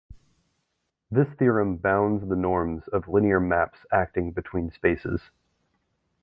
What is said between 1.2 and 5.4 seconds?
theorem bounds the norms of linear maps acting between spaces.